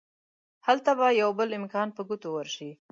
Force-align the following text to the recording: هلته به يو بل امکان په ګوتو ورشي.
هلته 0.67 0.91
به 0.99 1.07
يو 1.21 1.29
بل 1.39 1.49
امکان 1.59 1.87
په 1.95 2.01
ګوتو 2.09 2.27
ورشي. 2.33 2.69